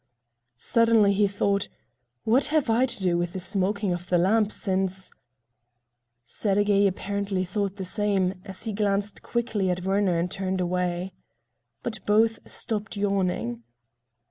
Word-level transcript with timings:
Suddenly 0.57 1.13
he 1.13 1.27
thought: 1.27 1.67
"What 2.23 2.45
have 2.45 2.71
I 2.71 2.87
to 2.87 3.03
do 3.03 3.19
with 3.19 3.33
the 3.33 3.39
smoking 3.39 3.93
of 3.93 4.09
the 4.09 4.17
lamp, 4.17 4.51
since——" 4.51 5.11
Sergey 6.23 6.87
apparently 6.87 7.43
thought 7.43 7.75
the 7.75 7.85
same, 7.85 8.33
as 8.43 8.63
he 8.63 8.73
glanced 8.73 9.21
quickly 9.21 9.69
at 9.69 9.83
Werner 9.83 10.17
and 10.17 10.31
turned 10.31 10.59
away. 10.59 11.13
But 11.83 12.03
both 12.07 12.39
stopped 12.49 12.97
yawning. 12.97 13.61